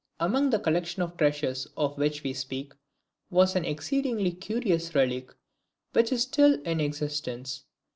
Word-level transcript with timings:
Among 0.19 0.49
the 0.49 0.57
collection 0.57 1.03
of 1.03 1.15
treasures 1.15 1.67
of 1.77 1.95
which 1.99 2.23
we 2.23 2.33
speak, 2.33 2.73
was 3.29 3.55
an 3.55 3.63
exceedingly 3.65 4.31
curious 4.31 4.95
relic, 4.95 5.31
which 5.93 6.11
is 6.11 6.23
still 6.23 6.59
in 6.63 6.79
existence. 6.79 7.65